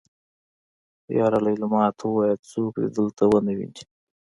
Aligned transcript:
يره 1.17 1.39
ليلما 1.45 1.83
ته 1.97 2.05
وايه 2.17 2.35
څوک 2.51 2.71
دې 2.81 2.87
دلته 2.97 3.23
ونه 3.31 3.51
ويني. 3.57 3.83